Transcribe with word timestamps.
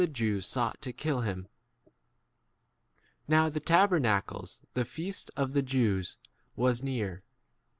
2 0.01 0.07
Jews 0.07 0.47
sought 0.47 0.81
to 0.81 0.91
kill 0.91 1.21
him. 1.21 1.47
Now 3.27 3.49
the 3.49 3.59
tabernacles, 3.59 4.59
the 4.73 4.83
feast 4.83 5.29
of 5.37 5.53
the 5.53 5.61
$ 5.63 5.65
Jews, 5.65 6.17
was 6.55 6.81
near. 6.81 7.21